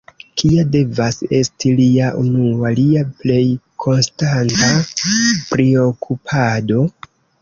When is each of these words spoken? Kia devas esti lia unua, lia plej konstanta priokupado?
Kia 0.41 0.61
devas 0.75 1.19
esti 1.39 1.73
lia 1.79 2.07
unua, 2.23 2.71
lia 2.79 3.03
plej 3.19 3.43
konstanta 3.85 4.71
priokupado? 5.53 6.83